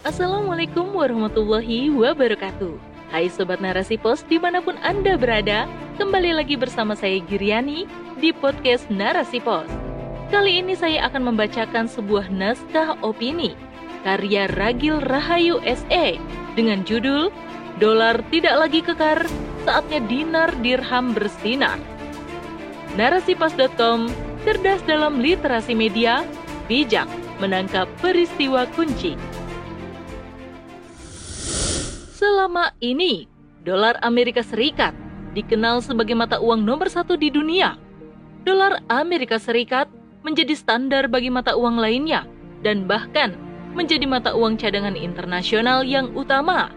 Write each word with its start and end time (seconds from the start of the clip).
Assalamualaikum 0.00 0.96
warahmatullahi 0.96 1.92
wabarakatuh. 1.92 2.72
Hai 3.12 3.28
Sobat 3.28 3.60
Narasi 3.60 4.00
Pos 4.00 4.24
di 4.24 4.40
mana 4.40 4.64
pun 4.64 4.72
Anda 4.80 5.20
berada 5.20 5.68
Kembali 6.00 6.32
lagi 6.40 6.56
bersama 6.56 6.96
saya 6.96 7.20
Giriani 7.20 7.84
di 8.16 8.32
podcast 8.32 8.88
Narasi 8.88 9.44
Pos. 9.44 9.68
Kali 10.32 10.64
ini 10.64 10.72
saya 10.72 11.04
akan 11.04 11.28
membacakan 11.28 11.84
sebuah 11.84 12.32
naskah 12.32 12.96
opini 13.04 13.52
Karya 14.00 14.48
Ragil 14.48 15.04
Rahayu 15.04 15.60
SE 15.68 16.16
Dengan 16.56 16.80
judul 16.88 17.28
Dolar 17.76 18.24
Tidak 18.32 18.56
Lagi 18.56 18.80
Kekar 18.80 19.28
Saatnya 19.68 20.00
Dinar 20.08 20.56
Dirham 20.64 21.12
Bersinar. 21.12 21.76
Narasipos.com 22.96 24.08
Cerdas 24.48 24.80
dalam 24.88 25.20
literasi 25.20 25.76
media 25.76 26.24
Bijak 26.72 27.04
menangkap 27.36 27.84
peristiwa 28.00 28.64
kunci 28.72 29.12
Selama 32.40 32.72
ini, 32.80 33.28
dolar 33.68 34.00
Amerika 34.00 34.40
Serikat 34.40 34.96
dikenal 35.36 35.84
sebagai 35.84 36.16
mata 36.16 36.40
uang 36.40 36.64
nomor 36.64 36.88
satu 36.88 37.12
di 37.12 37.28
dunia. 37.28 37.76
Dolar 38.48 38.80
Amerika 38.88 39.36
Serikat 39.36 39.92
menjadi 40.24 40.56
standar 40.56 41.04
bagi 41.12 41.28
mata 41.28 41.52
uang 41.52 41.76
lainnya 41.76 42.24
dan 42.64 42.88
bahkan 42.88 43.36
menjadi 43.76 44.08
mata 44.08 44.32
uang 44.32 44.56
cadangan 44.56 44.96
internasional 44.96 45.84
yang 45.84 46.16
utama. 46.16 46.72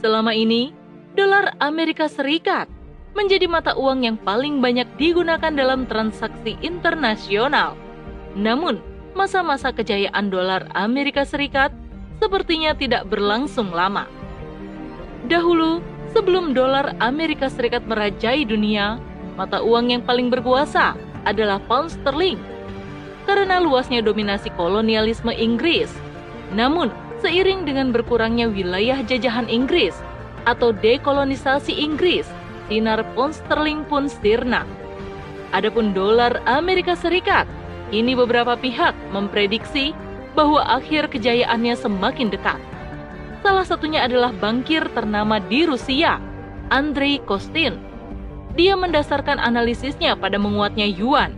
Selama 0.00 0.32
ini, 0.32 0.72
dolar 1.12 1.52
Amerika 1.60 2.08
Serikat 2.08 2.64
menjadi 3.12 3.52
mata 3.52 3.76
uang 3.76 4.00
yang 4.00 4.16
paling 4.16 4.64
banyak 4.64 4.88
digunakan 4.96 5.52
dalam 5.52 5.84
transaksi 5.84 6.56
internasional. 6.64 7.76
Namun, 8.32 8.80
masa-masa 9.12 9.76
kejayaan 9.76 10.32
dolar 10.32 10.64
Amerika 10.72 11.28
Serikat 11.28 11.68
sepertinya 12.16 12.72
tidak 12.72 13.04
berlangsung 13.12 13.76
lama. 13.76 14.08
Dahulu, 15.26 15.82
sebelum 16.14 16.54
dolar 16.54 16.94
Amerika 17.02 17.50
Serikat 17.50 17.82
merajai 17.82 18.46
dunia, 18.46 19.02
mata 19.34 19.58
uang 19.58 19.90
yang 19.90 20.02
paling 20.06 20.30
berkuasa 20.30 20.94
adalah 21.26 21.58
pound 21.66 21.90
sterling. 21.90 22.38
Karena 23.26 23.58
luasnya 23.58 24.06
dominasi 24.06 24.54
kolonialisme 24.54 25.34
Inggris. 25.34 25.90
Namun, 26.54 26.94
seiring 27.18 27.66
dengan 27.66 27.90
berkurangnya 27.90 28.46
wilayah 28.46 29.02
jajahan 29.02 29.50
Inggris 29.50 29.98
atau 30.46 30.70
dekolonisasi 30.70 31.74
Inggris, 31.74 32.30
dinar 32.70 33.02
pound 33.18 33.34
sterling 33.34 33.82
pun 33.90 34.06
sirna. 34.06 34.62
Adapun 35.50 35.90
dolar 35.90 36.38
Amerika 36.46 36.94
Serikat, 36.94 37.50
ini 37.90 38.14
beberapa 38.14 38.54
pihak 38.54 38.94
memprediksi 39.10 39.90
bahwa 40.38 40.62
akhir 40.70 41.10
kejayaannya 41.10 41.74
semakin 41.74 42.30
dekat. 42.30 42.62
Salah 43.46 43.62
satunya 43.62 44.02
adalah 44.02 44.34
bankir 44.34 44.82
ternama 44.90 45.38
di 45.38 45.70
Rusia, 45.70 46.18
Andrei 46.74 47.22
Kostin. 47.22 47.78
Dia 48.58 48.74
mendasarkan 48.74 49.38
analisisnya 49.38 50.18
pada 50.18 50.34
menguatnya 50.34 50.82
yuan. 50.82 51.30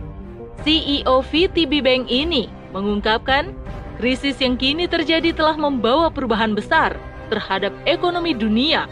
CEO 0.65 1.21
VTB 1.21 1.85
Bank 1.85 2.09
ini 2.09 2.49
mengungkapkan, 2.73 3.53
krisis 4.01 4.41
yang 4.41 4.57
kini 4.57 4.89
terjadi 4.89 5.37
telah 5.37 5.53
membawa 5.53 6.09
perubahan 6.09 6.57
besar 6.57 6.97
terhadap 7.29 7.69
ekonomi 7.85 8.33
dunia. 8.33 8.89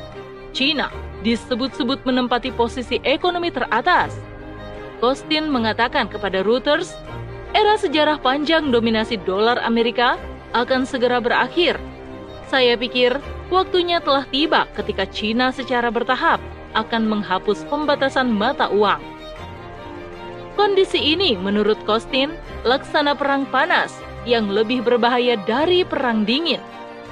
China 0.54 0.94
disebut-sebut 1.26 2.06
menempati 2.06 2.54
posisi 2.54 3.02
ekonomi 3.02 3.50
teratas. 3.50 4.14
Kostin 5.02 5.50
mengatakan 5.50 6.06
kepada 6.06 6.46
Reuters, 6.46 6.94
era 7.58 7.82
sejarah 7.82 8.22
panjang 8.22 8.70
dominasi 8.70 9.18
dolar 9.26 9.58
Amerika 9.66 10.22
akan 10.54 10.86
segera 10.86 11.18
berakhir 11.18 11.82
saya 12.48 12.80
pikir 12.80 13.20
waktunya 13.52 14.00
telah 14.00 14.24
tiba 14.28 14.68
ketika 14.76 15.04
China 15.08 15.52
secara 15.52 15.92
bertahap 15.92 16.40
akan 16.76 17.04
menghapus 17.08 17.68
pembatasan 17.68 18.32
mata 18.32 18.72
uang. 18.72 19.00
Kondisi 20.56 20.98
ini 20.98 21.38
menurut 21.38 21.78
Kostin 21.86 22.34
laksana 22.66 23.14
perang 23.14 23.46
panas 23.48 23.94
yang 24.26 24.50
lebih 24.50 24.82
berbahaya 24.82 25.38
dari 25.46 25.86
perang 25.86 26.26
dingin 26.26 26.60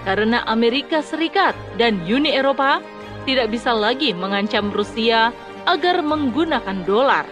karena 0.04 0.42
Amerika 0.50 1.04
Serikat 1.04 1.54
dan 1.78 2.02
Uni 2.08 2.34
Eropa 2.34 2.82
tidak 3.30 3.54
bisa 3.54 3.74
lagi 3.74 4.14
mengancam 4.14 4.70
Rusia 4.74 5.34
agar 5.66 6.02
menggunakan 6.06 6.86
dolar. 6.86 7.26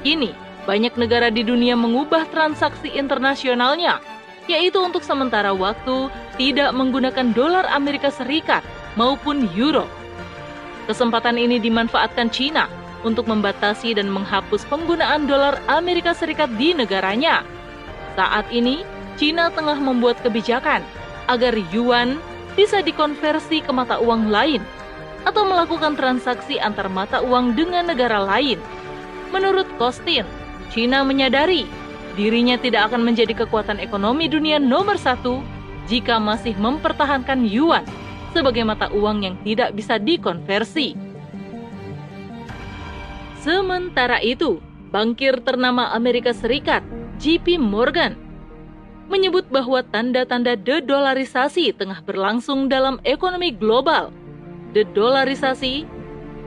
Kini, 0.00 0.32
banyak 0.64 0.96
negara 0.96 1.28
di 1.28 1.44
dunia 1.44 1.76
mengubah 1.76 2.24
transaksi 2.32 2.88
internasionalnya 2.92 4.00
yaitu 4.50 4.80
untuk 4.80 5.00
sementara 5.00 5.52
waktu 5.56 6.12
tidak 6.36 6.74
menggunakan 6.76 7.32
dolar 7.32 7.64
Amerika 7.72 8.12
Serikat 8.12 8.60
maupun 8.98 9.48
euro. 9.56 9.88
Kesempatan 10.84 11.40
ini 11.40 11.56
dimanfaatkan 11.56 12.28
China 12.28 12.68
untuk 13.04 13.28
membatasi 13.28 13.96
dan 13.96 14.08
menghapus 14.12 14.68
penggunaan 14.68 15.24
dolar 15.24 15.60
Amerika 15.68 16.12
Serikat 16.12 16.52
di 16.56 16.76
negaranya. 16.76 17.44
Saat 18.16 18.48
ini, 18.52 18.84
China 19.16 19.48
tengah 19.48 19.76
membuat 19.80 20.20
kebijakan 20.20 20.84
agar 21.28 21.56
yuan 21.72 22.20
bisa 22.54 22.84
dikonversi 22.84 23.64
ke 23.64 23.72
mata 23.72 23.98
uang 23.98 24.28
lain 24.28 24.60
atau 25.24 25.42
melakukan 25.48 25.96
transaksi 25.96 26.60
antar 26.60 26.92
mata 26.92 27.24
uang 27.24 27.56
dengan 27.56 27.88
negara 27.88 28.20
lain. 28.20 28.60
Menurut 29.32 29.66
Kostin, 29.80 30.28
China 30.70 31.02
menyadari 31.02 31.66
dirinya 32.14 32.54
tidak 32.58 32.90
akan 32.90 33.02
menjadi 33.02 33.34
kekuatan 33.44 33.82
ekonomi 33.82 34.30
dunia 34.30 34.62
nomor 34.62 34.98
satu 34.98 35.42
jika 35.90 36.16
masih 36.22 36.56
mempertahankan 36.56 37.44
yuan 37.44 37.84
sebagai 38.34 38.66
mata 38.66 38.90
uang 38.90 39.22
yang 39.22 39.36
tidak 39.46 39.74
bisa 39.74 39.98
dikonversi. 40.00 40.98
Sementara 43.38 44.18
itu, 44.24 44.58
bankir 44.88 45.38
ternama 45.44 45.92
Amerika 45.92 46.32
Serikat, 46.32 46.80
JP 47.20 47.60
Morgan, 47.60 48.16
menyebut 49.06 49.44
bahwa 49.52 49.84
tanda-tanda 49.84 50.56
dedolarisasi 50.56 51.76
tengah 51.76 52.00
berlangsung 52.02 52.72
dalam 52.72 52.96
ekonomi 53.04 53.52
global. 53.52 54.08
Dedolarisasi 54.72 55.84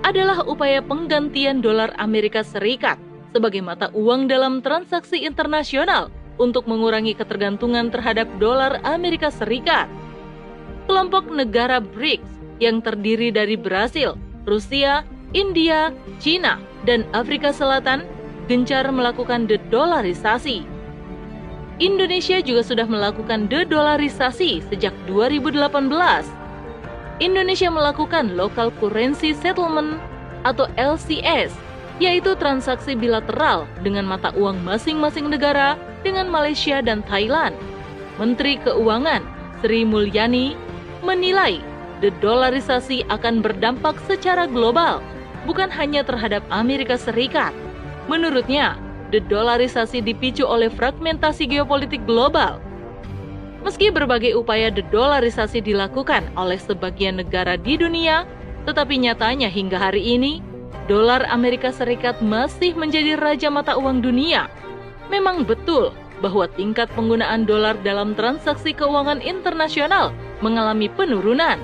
adalah 0.03 0.43
upaya 0.43 0.81
penggantian 0.81 1.61
dolar 1.61 1.93
Amerika 2.01 2.41
Serikat 2.41 2.97
sebagai 3.37 3.61
mata 3.61 3.93
uang 3.93 4.25
dalam 4.25 4.65
transaksi 4.65 5.21
internasional 5.21 6.09
untuk 6.41 6.65
mengurangi 6.65 7.13
ketergantungan 7.13 7.93
terhadap 7.93 8.25
dolar 8.41 8.81
Amerika 8.81 9.29
Serikat. 9.29 9.85
Kelompok 10.89 11.29
negara 11.29 11.77
BRICS 11.77 12.25
yang 12.57 12.81
terdiri 12.81 13.29
dari 13.29 13.53
Brasil, 13.53 14.17
Rusia, 14.49 15.05
India, 15.37 15.93
China, 16.17 16.57
dan 16.89 17.05
Afrika 17.13 17.53
Selatan 17.53 18.01
gencar 18.49 18.89
melakukan 18.89 19.45
dedolarisasi. 19.45 20.65
Indonesia 21.77 22.41
juga 22.41 22.65
sudah 22.65 22.89
melakukan 22.89 23.45
dedolarisasi 23.45 24.65
sejak 24.65 24.97
2018. 25.05 25.61
Indonesia 27.21 27.69
melakukan 27.69 28.33
local 28.33 28.73
currency 28.81 29.37
settlement 29.37 30.01
atau 30.41 30.65
LCS 30.73 31.66
yaitu 31.97 32.37
transaksi 32.37 32.93
bilateral 32.93 33.65
dengan 33.81 34.05
mata 34.05 34.29
uang 34.37 34.61
masing-masing 34.61 35.33
negara 35.33 35.77
dengan 36.05 36.29
Malaysia 36.29 36.81
dan 36.81 37.01
Thailand. 37.05 37.57
Menteri 38.21 38.57
Keuangan 38.61 39.21
Sri 39.61 39.85
Mulyani 39.85 40.53
menilai 41.01 41.61
dedolarisasi 42.01 43.09
akan 43.09 43.41
berdampak 43.41 43.97
secara 44.05 44.45
global, 44.45 45.01
bukan 45.49 45.69
hanya 45.73 46.05
terhadap 46.05 46.45
Amerika 46.53 46.97
Serikat. 46.97 47.53
Menurutnya, 48.05 48.77
dedolarisasi 49.09 50.03
dipicu 50.05 50.45
oleh 50.45 50.69
fragmentasi 50.69 51.49
geopolitik 51.49 52.03
global. 52.05 52.61
Meski 53.65 53.89
berbagai 53.89 54.37
upaya 54.37 54.69
dedolarisasi 54.69 55.59
dilakukan 55.65 56.29
oleh 56.37 56.61
sebagian 56.61 57.19
negara 57.19 57.57
di 57.57 57.75
dunia, 57.75 58.23
tetapi 58.69 59.01
nyatanya 59.01 59.49
hingga 59.49 59.81
hari 59.81 60.03
ini 60.15 60.39
dolar 60.87 61.27
Amerika 61.27 61.69
Serikat 61.69 62.23
masih 62.23 62.71
menjadi 62.73 63.19
raja 63.19 63.51
mata 63.51 63.75
uang 63.75 63.99
dunia. 63.99 64.47
Memang 65.11 65.43
betul 65.43 65.91
bahwa 66.23 66.49
tingkat 66.55 66.89
penggunaan 66.95 67.45
dolar 67.45 67.77
dalam 67.83 68.17
transaksi 68.17 68.73
keuangan 68.73 69.21
internasional 69.21 70.15
mengalami 70.39 70.87
penurunan. 70.89 71.59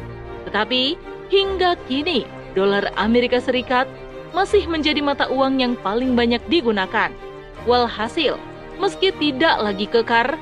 Tetapi 0.45 0.99
hingga 1.31 1.79
kini, 1.87 2.27
dolar 2.53 2.91
Amerika 2.99 3.39
Serikat 3.39 3.87
masih 4.35 4.67
menjadi 4.67 4.99
mata 4.99 5.25
uang 5.31 5.63
yang 5.63 5.73
paling 5.79 6.13
banyak 6.13 6.43
digunakan. 6.51 7.09
Walhasil, 7.63 8.35
meski 8.77 9.15
tidak 9.17 9.55
lagi 9.63 9.87
kekar, 9.87 10.35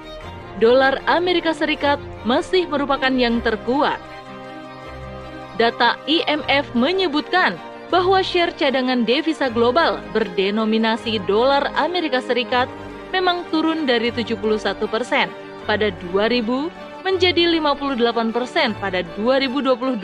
dolar 0.58 0.98
Amerika 1.06 1.54
Serikat 1.54 2.02
masih 2.26 2.66
merupakan 2.66 3.14
yang 3.14 3.40
terkuat. 3.46 4.02
Data 5.60 6.00
IMF 6.10 6.74
menyebutkan 6.74 7.60
bahwa 7.92 8.24
share 8.24 8.56
cadangan 8.56 9.04
devisa 9.04 9.52
global 9.52 10.00
berdenominasi 10.16 11.20
dolar 11.28 11.68
Amerika 11.76 12.24
Serikat 12.24 12.72
memang 13.12 13.44
turun 13.52 13.84
dari 13.84 14.16
71 14.16 14.40
persen 14.88 15.28
pada 15.68 15.92
2000 16.16 16.72
menjadi 17.04 17.52
58% 17.60 18.80
pada 18.80 19.04
2022. 19.20 20.00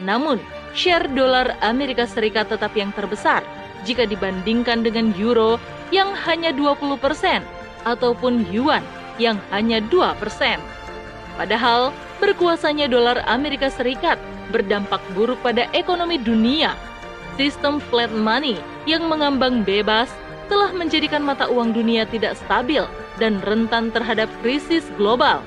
Namun, 0.00 0.40
share 0.72 1.06
dolar 1.12 1.54
Amerika 1.60 2.08
Serikat 2.08 2.48
tetap 2.48 2.72
yang 2.72 2.90
terbesar 2.96 3.44
jika 3.84 4.08
dibandingkan 4.08 4.80
dengan 4.80 5.12
euro 5.20 5.60
yang 5.92 6.16
hanya 6.24 6.50
20% 6.56 7.44
ataupun 7.84 8.48
yuan 8.48 8.80
yang 9.20 9.36
hanya 9.52 9.78
2%. 9.92 10.16
Padahal, 11.36 11.92
berkuasanya 12.18 12.88
dolar 12.88 13.20
Amerika 13.28 13.68
Serikat 13.68 14.16
berdampak 14.48 15.04
buruk 15.12 15.38
pada 15.44 15.68
ekonomi 15.76 16.16
dunia. 16.16 16.74
Sistem 17.34 17.82
flat 17.90 18.14
money 18.14 18.62
yang 18.86 19.10
mengambang 19.10 19.66
bebas 19.66 20.06
telah 20.46 20.70
menjadikan 20.70 21.24
mata 21.24 21.50
uang 21.50 21.74
dunia 21.74 22.06
tidak 22.06 22.38
stabil 22.38 22.86
dan 23.18 23.42
rentan 23.42 23.90
terhadap 23.90 24.30
krisis 24.44 24.86
global. 24.94 25.42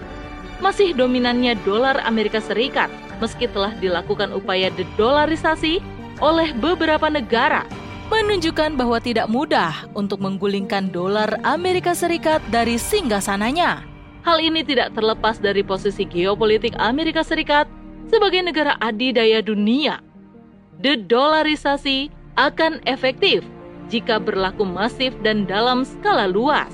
Masih 0.57 0.91
dominannya 0.91 1.53
dolar 1.63 2.01
Amerika 2.03 2.41
Serikat, 2.41 2.89
meski 3.21 3.45
telah 3.47 3.71
dilakukan 3.77 4.33
upaya 4.33 4.73
dedolarisasi 4.73 5.79
oleh 6.17 6.49
beberapa 6.57 7.07
negara, 7.13 7.61
menunjukkan 8.09 8.73
bahwa 8.73 8.97
tidak 8.97 9.29
mudah 9.29 9.85
untuk 9.93 10.17
menggulingkan 10.17 10.89
dolar 10.89 11.37
Amerika 11.45 11.93
Serikat 11.93 12.41
dari 12.49 12.81
singgasananya. 12.81 13.85
Hal 14.25 14.43
ini 14.43 14.65
tidak 14.65 14.91
terlepas 14.97 15.39
dari 15.39 15.61
posisi 15.63 16.03
geopolitik 16.03 16.75
Amerika 16.81 17.21
Serikat 17.23 17.69
sebagai 18.09 18.43
negara 18.43 18.75
adidaya 18.81 19.39
dunia. 19.45 20.06
Dedolarisasi 20.77 22.13
akan 22.37 22.85
efektif 22.85 23.41
jika 23.89 24.21
berlaku 24.21 24.61
masif 24.61 25.15
dan 25.25 25.49
dalam 25.49 25.81
skala 25.81 26.29
luas. 26.29 26.69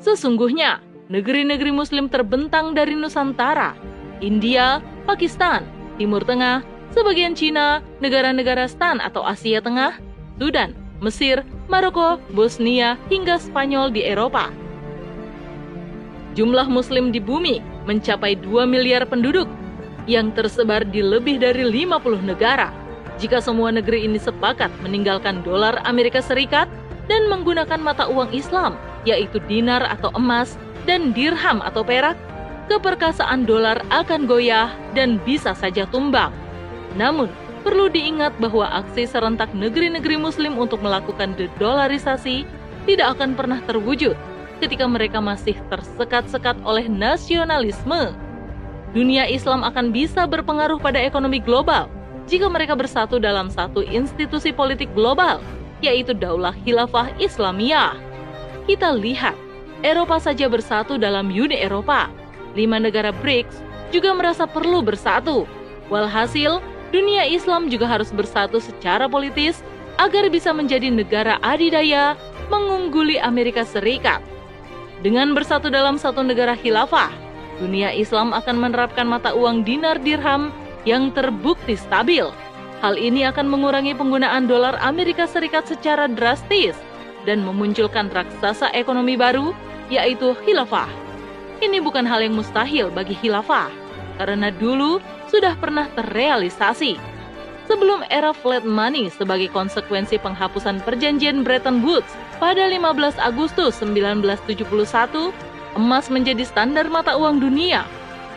Sesungguhnya, 0.00 0.80
negeri-negeri 1.12 1.74
Muslim 1.74 2.08
terbentang 2.08 2.72
dari 2.72 2.96
Nusantara, 2.96 3.76
India, 4.24 4.80
Pakistan, 5.04 5.68
Timur 6.00 6.24
Tengah, 6.24 6.64
sebagian 6.96 7.36
Cina, 7.36 7.84
negara-negara 8.00 8.64
Stan 8.70 8.96
atau 9.02 9.20
Asia 9.20 9.60
Tengah, 9.60 10.00
Sudan, 10.40 10.72
Mesir, 11.04 11.44
Maroko, 11.68 12.16
Bosnia, 12.32 12.96
hingga 13.12 13.36
Spanyol 13.36 13.92
di 13.92 14.00
Eropa. 14.06 14.48
Jumlah 16.36 16.68
Muslim 16.68 17.12
di 17.12 17.20
bumi 17.20 17.60
mencapai 17.84 18.36
2 18.40 18.64
miliar 18.68 19.08
penduduk 19.08 19.48
yang 20.06 20.30
tersebar 20.32 20.86
di 20.86 21.02
lebih 21.02 21.42
dari 21.42 21.66
50 21.66 22.22
negara 22.22 22.86
jika 23.16 23.40
semua 23.40 23.72
negeri 23.72 24.04
ini 24.04 24.20
sepakat 24.20 24.68
meninggalkan 24.84 25.40
dolar 25.40 25.80
Amerika 25.88 26.20
Serikat 26.20 26.68
dan 27.08 27.32
menggunakan 27.32 27.80
mata 27.80 28.04
uang 28.12 28.28
Islam, 28.36 28.76
yaitu 29.08 29.40
dinar 29.48 29.80
atau 29.88 30.12
emas 30.12 30.60
dan 30.84 31.16
dirham 31.16 31.64
atau 31.64 31.80
perak, 31.80 32.18
keperkasaan 32.68 33.48
dolar 33.48 33.80
akan 33.88 34.28
goyah 34.28 34.68
dan 34.92 35.16
bisa 35.24 35.56
saja 35.56 35.88
tumbang. 35.88 36.34
Namun, 36.98 37.32
perlu 37.64 37.88
diingat 37.88 38.36
bahwa 38.36 38.68
aksi 38.84 39.08
serentak 39.08 39.48
negeri-negeri 39.56 40.20
muslim 40.20 40.60
untuk 40.60 40.84
melakukan 40.84 41.32
dedolarisasi 41.40 42.44
tidak 42.84 43.16
akan 43.16 43.32
pernah 43.32 43.64
terwujud 43.64 44.14
ketika 44.60 44.84
mereka 44.84 45.24
masih 45.24 45.56
tersekat-sekat 45.72 46.60
oleh 46.68 46.84
nasionalisme. 46.84 48.12
Dunia 48.96 49.28
Islam 49.28 49.60
akan 49.60 49.92
bisa 49.92 50.24
berpengaruh 50.24 50.80
pada 50.80 50.96
ekonomi 50.96 51.36
global 51.36 51.92
jika 52.24 52.48
mereka 52.48 52.72
bersatu 52.72 53.20
dalam 53.20 53.52
satu 53.52 53.84
institusi 53.84 54.56
politik 54.56 54.88
global, 54.96 55.44
yaitu 55.84 56.16
Daulah 56.16 56.56
Khilafah 56.64 57.12
Islamiyah. 57.20 57.92
Kita 58.64 58.96
lihat, 58.96 59.36
Eropa 59.84 60.16
saja 60.16 60.48
bersatu 60.48 60.96
dalam 60.96 61.28
Uni 61.28 61.60
Eropa. 61.60 62.08
Lima 62.56 62.80
negara 62.80 63.12
BRICS 63.12 63.60
juga 63.92 64.16
merasa 64.16 64.48
perlu 64.48 64.80
bersatu. 64.80 65.44
Walhasil, 65.92 66.64
dunia 66.88 67.28
Islam 67.28 67.68
juga 67.68 67.84
harus 67.84 68.08
bersatu 68.08 68.64
secara 68.64 69.04
politis 69.12 69.60
agar 70.00 70.32
bisa 70.32 70.56
menjadi 70.56 70.88
negara 70.88 71.36
adidaya 71.44 72.16
mengungguli 72.48 73.20
Amerika 73.20 73.60
Serikat. 73.60 74.24
Dengan 75.04 75.36
bersatu 75.36 75.68
dalam 75.68 76.00
satu 76.00 76.24
negara 76.24 76.56
khilafah, 76.56 77.25
dunia 77.58 77.92
Islam 77.92 78.32
akan 78.36 78.56
menerapkan 78.60 79.08
mata 79.08 79.32
uang 79.32 79.64
dinar 79.64 80.00
dirham 80.00 80.52
yang 80.86 81.10
terbukti 81.12 81.74
stabil. 81.74 82.28
Hal 82.84 82.94
ini 83.00 83.24
akan 83.24 83.48
mengurangi 83.48 83.96
penggunaan 83.96 84.46
dolar 84.46 84.76
Amerika 84.84 85.24
Serikat 85.24 85.66
secara 85.66 86.06
drastis 86.06 86.76
dan 87.24 87.42
memunculkan 87.42 88.12
raksasa 88.12 88.70
ekonomi 88.76 89.18
baru, 89.18 89.50
yaitu 89.90 90.36
khilafah. 90.46 90.86
Ini 91.58 91.80
bukan 91.80 92.04
hal 92.04 92.22
yang 92.22 92.36
mustahil 92.36 92.92
bagi 92.92 93.16
khilafah, 93.18 93.72
karena 94.20 94.52
dulu 94.54 95.00
sudah 95.32 95.56
pernah 95.56 95.88
terrealisasi. 95.96 97.00
Sebelum 97.66 98.06
era 98.14 98.30
flat 98.30 98.62
money 98.62 99.10
sebagai 99.10 99.50
konsekuensi 99.50 100.22
penghapusan 100.22 100.78
perjanjian 100.86 101.42
Bretton 101.42 101.82
Woods 101.82 102.14
pada 102.38 102.70
15 102.70 103.18
Agustus 103.18 103.82
1971, 103.82 105.34
emas 105.76 106.08
menjadi 106.08 106.42
standar 106.42 106.88
mata 106.88 107.14
uang 107.14 107.38
dunia 107.38 107.84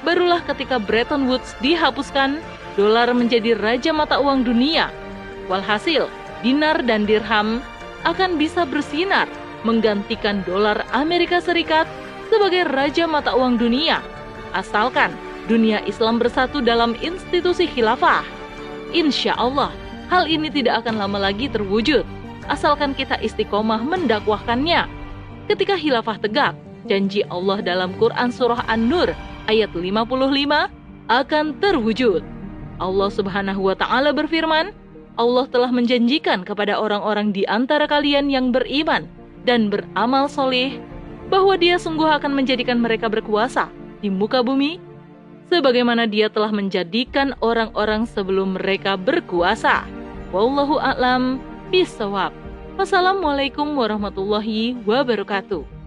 barulah 0.03 0.39
ketika 0.47 0.79
Bretton 0.79 1.27
Woods 1.27 1.55
dihapuskan, 1.59 2.39
dolar 2.79 3.11
menjadi 3.11 3.55
raja 3.59 3.91
mata 3.91 4.19
uang 4.19 4.47
dunia. 4.47 4.91
Walhasil, 5.51 6.07
dinar 6.45 6.79
dan 6.85 7.03
dirham 7.03 7.59
akan 8.07 8.39
bisa 8.39 8.63
bersinar 8.63 9.27
menggantikan 9.67 10.39
dolar 10.47 10.87
Amerika 10.95 11.43
Serikat 11.43 11.89
sebagai 12.31 12.63
raja 12.69 13.09
mata 13.09 13.35
uang 13.35 13.59
dunia, 13.59 13.99
asalkan 14.55 15.11
dunia 15.49 15.81
Islam 15.83 16.21
bersatu 16.21 16.61
dalam 16.63 16.95
institusi 17.01 17.65
khilafah. 17.67 18.23
Insya 18.93 19.35
Allah, 19.35 19.73
hal 20.07 20.29
ini 20.29 20.47
tidak 20.47 20.85
akan 20.85 21.01
lama 21.01 21.17
lagi 21.27 21.49
terwujud, 21.49 22.05
asalkan 22.47 22.93
kita 22.95 23.17
istiqomah 23.19 23.81
mendakwahkannya. 23.81 24.85
Ketika 25.49 25.75
khilafah 25.75 26.21
tegak, 26.21 26.53
janji 26.87 27.25
Allah 27.27 27.59
dalam 27.59 27.91
Quran 27.97 28.29
Surah 28.31 28.63
An-Nur 28.69 29.11
ayat 29.49 29.73
55 29.73 30.07
akan 31.09 31.45
terwujud. 31.57 32.21
Allah 32.79 33.09
Subhanahu 33.11 33.67
wa 33.67 33.75
taala 33.75 34.15
berfirman, 34.15 34.71
Allah 35.19 35.45
telah 35.51 35.67
menjanjikan 35.73 36.47
kepada 36.47 36.79
orang-orang 36.79 37.35
di 37.35 37.43
antara 37.49 37.89
kalian 37.89 38.31
yang 38.31 38.55
beriman 38.55 39.03
dan 39.43 39.67
beramal 39.67 40.31
soleh 40.31 40.79
bahwa 41.27 41.59
dia 41.59 41.75
sungguh 41.75 42.07
akan 42.07 42.39
menjadikan 42.39 42.79
mereka 42.79 43.11
berkuasa 43.11 43.67
di 43.99 44.07
muka 44.07 44.39
bumi 44.39 44.79
sebagaimana 45.51 46.07
dia 46.07 46.31
telah 46.31 46.53
menjadikan 46.53 47.35
orang-orang 47.43 48.05
sebelum 48.07 48.55
mereka 48.55 48.95
berkuasa. 48.95 49.83
Wallahu 50.29 50.77
a'lam 50.77 51.41
bisawab. 51.73 52.31
Wassalamualaikum 52.79 53.75
warahmatullahi 53.75 54.77
wabarakatuh. 54.87 55.78